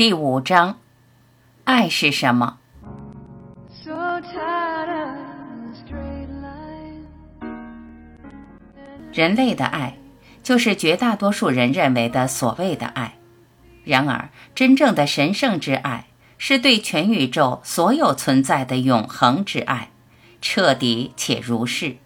[0.00, 0.78] 第五章，
[1.64, 2.56] 爱是什么.
[9.12, 9.98] 人类的爱，
[10.42, 13.18] 就是绝大多数人认为的所谓的爱。
[13.84, 16.06] 然而，真正的神圣之爱，
[16.38, 19.90] 是对全宇宙所有存在的永恒之爱，
[20.40, 21.98] 彻底且如是。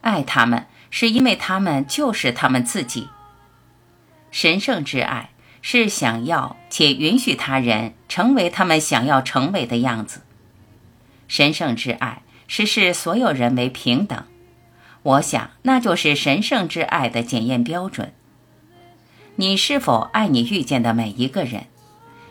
[0.00, 3.10] 爱他们，是因为他们就是他们自己。
[4.30, 5.28] 神圣之爱
[5.62, 10.22] 是想要且允许他人成为他们想要成为的样子。
[11.28, 14.24] 神圣之爱是视所有人为平等。
[15.02, 18.12] 我想，那就是神圣之爱的检验标准。
[19.36, 21.66] 你是否爱你遇见的每一个人？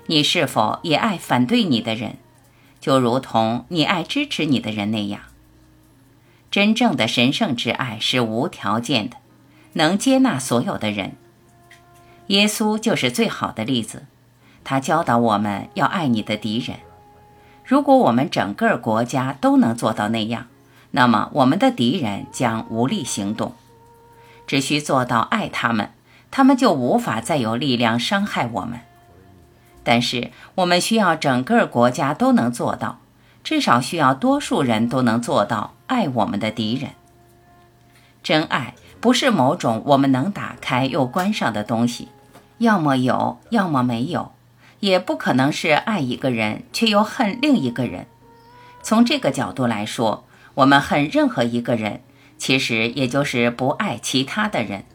[0.07, 2.17] 你是否也爱反对你的人？
[2.79, 5.21] 就如同你爱支持你的人那样。
[6.51, 9.17] 真正的神圣之爱是无条件的，
[9.73, 11.15] 能接纳所有的人。
[12.27, 14.05] 耶稣就是最好的例子，
[14.63, 16.77] 他教导我们要爱你的敌人。
[17.63, 20.47] 如果我们整个国家都能做到那样，
[20.91, 23.53] 那么我们的敌人将无力行动。
[24.47, 25.89] 只需做到爱他们，
[26.29, 28.79] 他们就无法再有力量伤害我们。
[29.83, 32.99] 但是我们需要整个国家都能做到，
[33.43, 36.91] 至少需要多数人都能做到爱我们的敌人。
[38.23, 42.09] 真爱不是某种我们能打开又关上的东西，
[42.59, 44.31] 要么有，要么没有，
[44.79, 48.07] 也不可能是爱一个人却又恨另一个人。
[48.81, 52.01] 从这个角度来说，我们恨任何一个人，
[52.37, 54.85] 其实也就是不爱其他的人。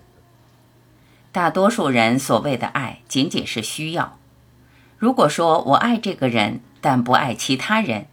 [1.32, 4.16] 大多数人所谓的爱，仅仅是需要。
[4.96, 8.06] 如果说我爱这个人，但不爱其他人，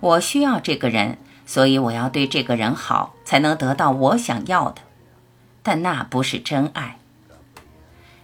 [0.00, 4.82] 我需要这个人，所以我要对这个人好，才能得到我想要的。
[5.62, 6.98] 但那不是真爱。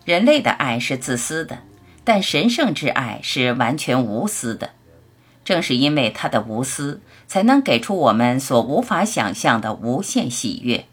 [0.05, 1.61] 人类的爱是自私的，
[2.03, 4.71] 但神圣之爱是完全无私的。
[5.45, 10.87] 正是因为他的无私，才能给出我们所无法想象的无限喜悦。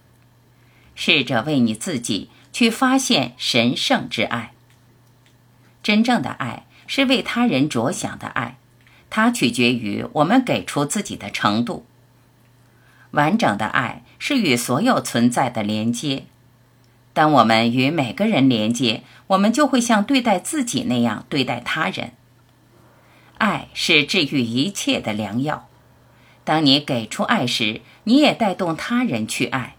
[0.95, 4.51] 试着为你自己去发现神圣之爱。
[5.81, 8.57] 真正的爱是为他人着想的爱，
[9.09, 11.85] 它取决于我们给出自己的程度。
[13.11, 16.25] 完整的爱是与所有存在的连接。
[17.19, 22.13] 当我们与每个人连接，我们就会像对待自己那样对待他人。
[23.37, 25.67] 爱是治愈一切的良药。
[26.45, 29.75] 当你给出爱时，你也带动他人去爱。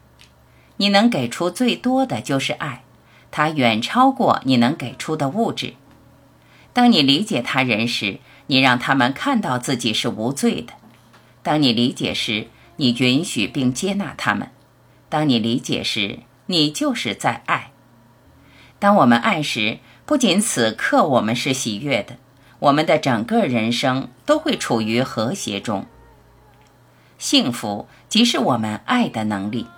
[0.76, 2.84] 你能给出最多的就是爱，
[3.30, 5.72] 它远超过你能给出的物质。
[6.74, 8.18] 当你理解他人时，
[8.48, 10.74] 你让他们看到自己是无罪的。
[11.42, 14.50] 当你理解时，你允许并接纳他们。
[15.08, 16.18] 当你理解时，
[16.50, 17.70] 你就是在爱。
[18.80, 22.16] 当我们爱时，不仅此刻我们是喜悦的。
[22.58, 25.86] 我们的整个人生都会处于和谐中。
[27.18, 29.68] 幸福即是我们爱的能力。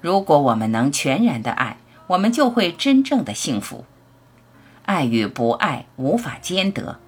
[0.00, 1.76] 如果我们能全然的爱，
[2.06, 3.84] 我们就会真正的幸福。
[4.86, 6.98] 爱与不爱无法兼得。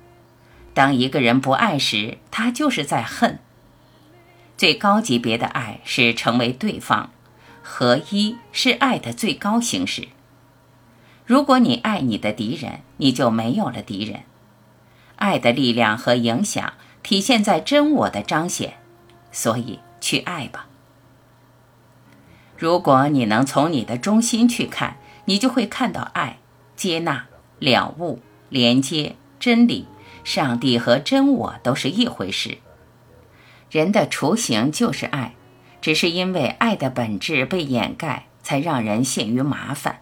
[0.74, 3.38] 当一个人不爱时，他就是在恨。
[4.58, 7.10] 最高级别的爱是成为对方，
[7.66, 10.08] 合一是爱的最高形式。
[11.24, 14.20] 如果你爱你的敌人，你就没有了敌人。
[15.16, 18.74] 爱的力量和影响体现在真我的彰显，
[19.32, 20.66] 所以去爱吧。
[22.58, 26.38] 如果你能从你的中心去看，你就会看到爱、
[26.76, 27.26] 接纳、
[27.58, 28.20] 了悟、
[28.50, 29.88] 连接、真理、
[30.22, 32.58] 上帝和真我都是一回事。
[33.70, 35.34] 人的雏形就是爱，
[35.84, 40.00] 只是因为爱的本质被掩盖，才让人陷于麻烦。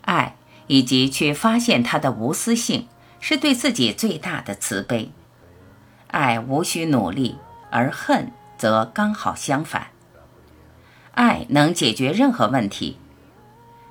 [0.00, 0.34] 爱
[0.66, 2.88] 以及去发现它的无私性。
[3.20, 5.12] 是对自己最大的慈悲，
[6.08, 7.36] 爱无需努力，
[7.70, 9.90] 而恨则刚好相反。
[11.12, 12.96] 爱能解决任何问题。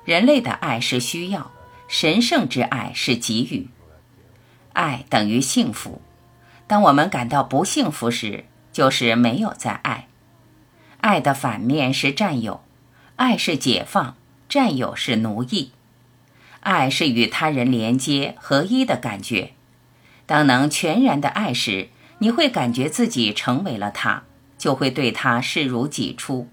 [0.04, 1.50] 人类的爱是需要，
[1.88, 3.70] 神圣之爱是给予。
[4.74, 6.02] 爱等于幸福。
[6.66, 10.08] 当我们感到不幸福时，就是没有在爱。
[11.02, 12.62] 爱的反面是占有，
[13.16, 14.16] 爱是解放，
[14.48, 15.72] 占有是奴役。
[16.60, 19.50] 爱是与他人连接合一的感觉。
[20.26, 21.88] 当能全然的爱时，
[22.18, 24.22] 你会感觉自己成为了他，
[24.56, 26.48] 就会对他视如己出。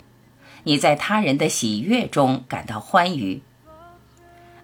[0.63, 3.43] 你在他人的喜悦中感到欢愉。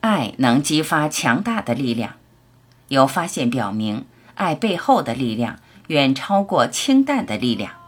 [0.02, 2.16] 爱能激发强大的力量。
[2.88, 7.85] 有发现表明，爱背后的力量远超过氢弹的力量。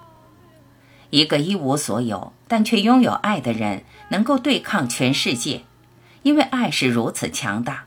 [1.09, 5.61] 一个一无所有但却拥有爱的人，能够对抗全世界。
[6.23, 7.85] 因为爱是如此强大，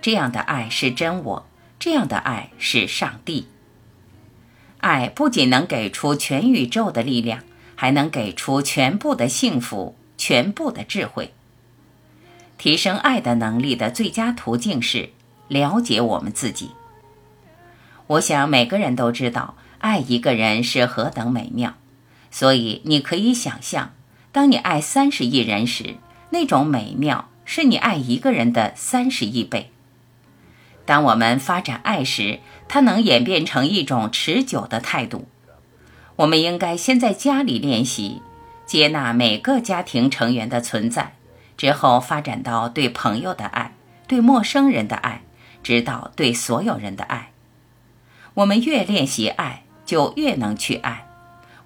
[0.00, 1.46] 这样的爱是真我，
[1.78, 3.48] 这样的爱是上帝。
[4.78, 7.42] 爱不仅能给出全宇宙的力量，
[7.74, 11.34] 还能给出全部的幸福、全部的智慧。
[12.56, 15.10] 提升爱的能力的最佳途径是
[15.48, 16.70] 了解我们自己。
[18.06, 21.74] 我想每个人都知道，爱一个人是何等美妙，
[22.30, 23.92] 所以你可以想象，
[24.32, 25.96] 当你爱三十亿人时，
[26.30, 29.70] 那种美妙是你爱一个人的三十亿倍。
[30.84, 35.28] 当我们发展爱时，它能演变成一种持久的态度。
[36.16, 38.22] 我们应该先在家里练习
[38.66, 41.14] 接纳每个家庭成员的存在，
[41.56, 43.74] 之后发展到对朋友的爱、
[44.06, 45.22] 对陌生人的爱，
[45.62, 47.32] 直到对所有人的爱。
[48.34, 51.07] 我们越练习爱，就越能去爱；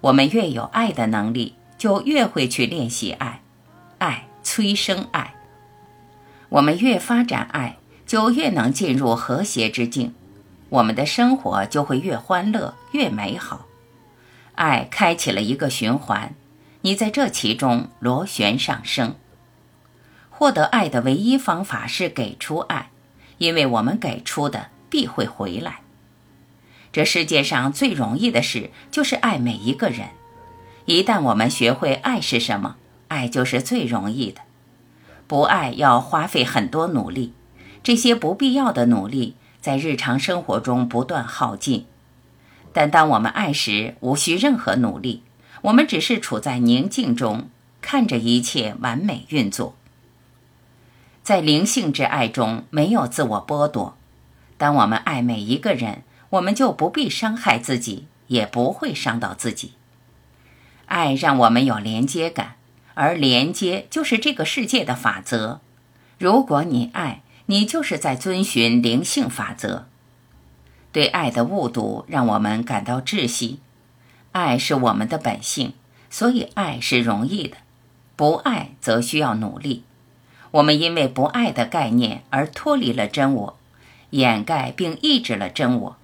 [0.03, 3.41] 我们越有爱的能力，就越会去练习爱。
[3.99, 5.33] 爱催生爱。
[6.49, 7.77] 我们越发展爱。
[8.05, 10.13] 就越能进入和谐之境，
[10.69, 13.65] 我们的生活就会越欢乐、越美好。
[14.53, 16.35] 爱开启了一个循环，
[16.81, 19.15] 你在这其中螺旋上升。
[20.29, 22.91] 获得爱的唯一方法是给出爱，
[23.39, 25.79] 因为我们给出的必会回来。
[26.93, 30.09] 这世界上最容易的事就是爱每一个人。
[30.85, 32.75] 一旦我们学会爱是什么，
[33.07, 34.41] 爱就是最容易的。
[35.25, 37.33] 不爱要花费很多努力。
[37.81, 41.85] 这些不必要的努力在日常生活中不断耗尽，
[42.71, 45.23] 但当我们爱时，无需任何努力，
[45.63, 47.49] 我们只是处在宁静中，
[47.81, 49.75] 看着一切完美运作。
[51.23, 53.97] 在灵性之爱中，没有自我剥夺。
[54.57, 59.73] 当我们爱每一个人，我们就不必伤害自己，也不会伤到自己。
[60.87, 62.55] 爱让我们有连接感，
[62.95, 65.61] 而连接就是这个世界的法则。
[66.17, 69.87] 如果你爱，你就是在遵循灵性法则。
[70.91, 73.59] 对爱的误读让我们感到窒息。
[74.31, 75.73] 爱是我们的本性，
[76.09, 77.57] 所以爱是容易的；
[78.15, 79.83] 不爱则需要努力。
[80.49, 83.57] 我们因为不爱的概念而脱离了真我，
[84.11, 85.97] 掩盖并抑制了真我。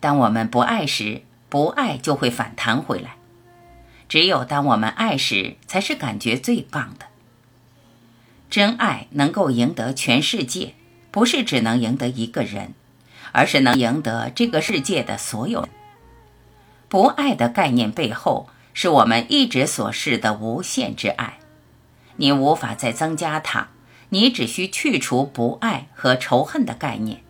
[0.00, 3.16] 当我们不爱时，不爱就会反弹回来。
[4.08, 7.06] 只有当我们爱时，才是感觉最棒的。
[8.48, 10.74] 真爱能够赢得全世界，
[11.10, 12.72] 不是只能赢得一个人，
[13.32, 15.68] 而是能赢得这个世界的所有。
[16.88, 21.38] 不爱的概念背后，是我们一直所示的无限之爱。
[22.16, 23.68] 你无法再增加它，
[24.08, 27.20] 你只需去除不爱和仇恨的概念，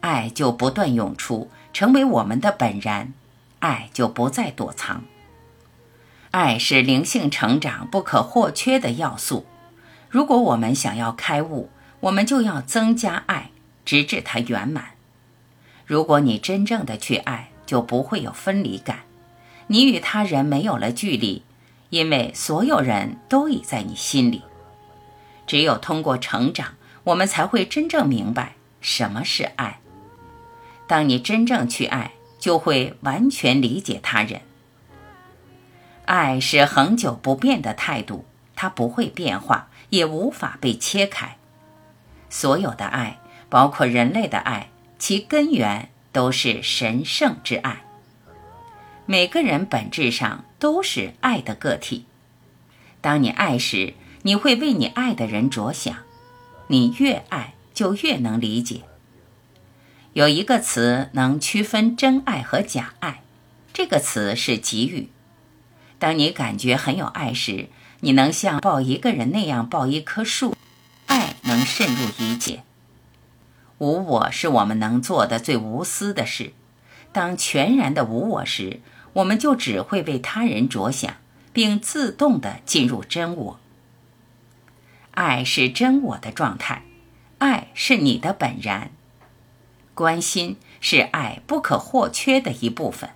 [0.00, 3.12] 爱就不断涌出，成为我们的本然，
[3.60, 5.04] 爱就不再躲藏。
[6.32, 9.46] 爱是灵性成长不可或缺的要素。
[10.10, 11.70] 如果我们想要开悟，
[12.00, 13.52] 我们就要增加爱，
[13.84, 14.86] 直至它圆满。
[15.86, 19.02] 如果你真正的去爱，就不会有分离感，
[19.68, 21.44] 你与他人没有了距离，
[21.90, 24.42] 因为所有人都已在你心里。
[25.46, 29.78] 只有通过成长，我们才会真正明白什么是爱。
[30.88, 34.40] 当你真正去爱，就会完全理解他人。
[36.06, 38.24] 爱是恒久不变的态度，
[38.56, 39.68] 它不会变化。
[39.90, 41.38] 也无法被切开。
[42.28, 43.18] 所有的爱，
[43.48, 44.68] 包括人类的爱，
[44.98, 47.84] 其根源都是神圣之爱。
[49.06, 52.04] 每个人本质上都是爱的个体。
[53.00, 55.96] 当你爱时，你会为你爱的人着想。
[56.66, 58.82] 你越爱，就越能理解。
[60.18, 63.22] 有一个词能区分真爱和假爱，
[63.72, 65.10] 这个词是给予。
[66.00, 67.68] 当你感觉很有爱时，
[68.00, 70.56] 你能像抱一个人那样抱一棵树，
[71.06, 72.64] 爱能渗入一切。
[73.78, 76.52] 无我是我们能做的最无私的事。
[77.12, 78.80] 当全然的无我时，
[79.12, 81.14] 我们就只会为他人着想，
[81.52, 83.60] 并自动的进入真我。
[85.12, 86.82] 爱是真我的状态，
[87.38, 88.90] 爱是你的本然。
[89.98, 93.10] 关心是爱不可或缺的一部分。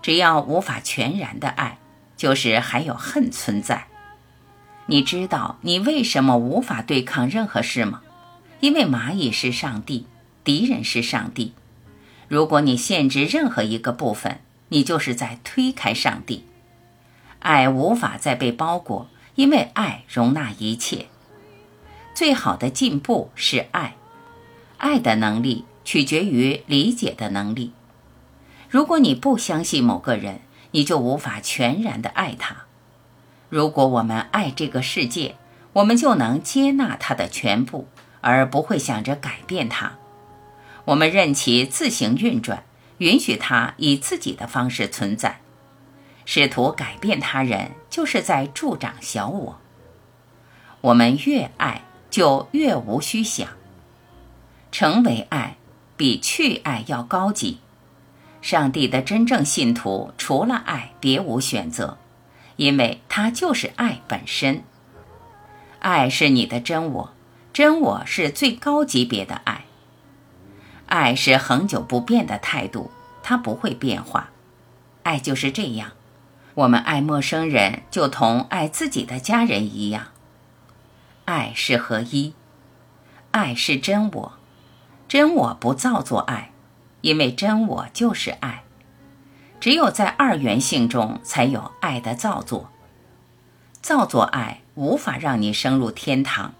[0.00, 1.78] 只要无法全然的爱。
[2.20, 3.86] 就是还有恨存在，
[4.84, 8.02] 你知道你为什么无法对抗任何事吗？
[8.60, 10.04] 因为蚂蚁是上帝，
[10.44, 11.54] 敌人是上帝。
[12.28, 16.44] 如果你限制任何一个部分，你就是在推开上帝。
[17.38, 21.06] 爱无法再被包裹，因为爱容纳一切。
[22.14, 23.96] 最好的进步是爱，
[24.76, 27.72] 爱的能力取决于理解的能力。
[28.68, 32.64] 如果你不相信某个人，你就无法全然的爱他。
[33.48, 35.36] 如果我们爱这个世界，
[35.72, 37.88] 我们就能接纳它的全部，
[38.20, 39.94] 而不会想着改变它。
[40.84, 42.62] 我们任其自行运转，
[42.98, 45.40] 允许它以自己的方式存在。
[46.24, 49.60] 试图改变他人，就是在助长小我。
[50.82, 53.48] 我们越爱，就越无需想。
[54.70, 55.56] 成为爱，
[56.00, 57.58] 比去爱要高级。
[58.40, 61.98] 上帝的真正信徒，除了爱，别无选择，
[62.56, 64.64] 因为他就是爱本身。
[65.80, 67.12] 爱是你的真我，
[67.52, 69.66] 真我是最高级别的爱。
[70.86, 72.90] 爱是恒久不变的态度，
[73.22, 74.30] 它不会变化。
[75.02, 75.92] 爱就是这样。
[76.54, 80.06] 我们爱陌生人，就同爱自己的家人一样。
[81.26, 82.32] 爱是合一，
[83.32, 84.39] 爱是真我，
[85.10, 86.52] 真我不造作爱，
[87.00, 88.62] 因为真我就是爱。
[89.58, 92.70] 只有在二元性中，才有爱的造作。
[93.82, 96.54] 造作爱无法让你升入天堂，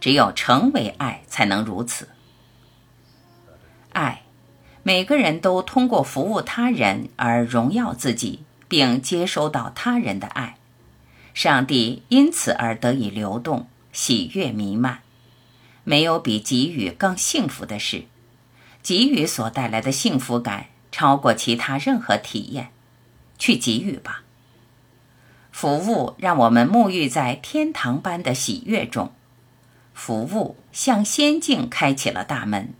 [0.00, 2.08] 只有成为爱才能如此。
[3.92, 4.22] 爱，
[4.82, 8.40] 每个人都通过服务他人而荣耀自己。
[8.66, 10.56] 并接收到他人的爱，
[11.32, 15.03] 上帝因此而得以流动，喜悦弥漫。
[15.84, 18.06] 没有比给予更幸福的事，
[18.82, 22.70] 给予所带来的幸福感超过其他任何体验。
[23.36, 24.22] 去给予吧。
[25.50, 29.12] 服务让我们沐浴在天堂般的喜悦中，
[29.92, 32.74] 服务向仙境开启了大门，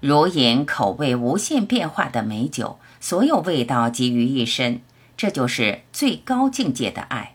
[0.00, 4.80] 如饮口味无限变化的美酒，所有味道集于一身。
[5.16, 7.34] 这就是最高境界的爱。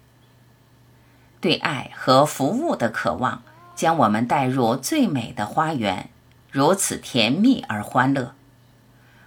[1.40, 3.42] 对爱和服务的渴望，
[3.80, 6.10] 将我们带入最美的花园，
[6.52, 8.36] 如此甜蜜而欢乐。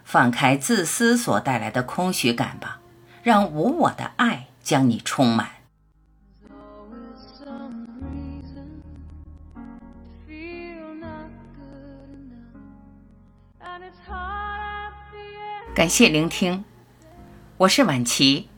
[0.04, 2.80] 放开自私所带来的空虚感吧，
[3.22, 5.48] 让无我的爱将你充满。
[15.74, 16.62] 感谢聆听，
[17.56, 18.50] 我是晚琪，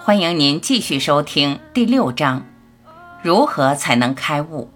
[0.00, 2.44] 欢迎您继续收听第六章：
[3.22, 4.72] 如何才能开悟。